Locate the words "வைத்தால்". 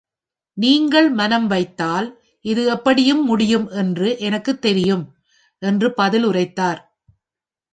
1.47-2.07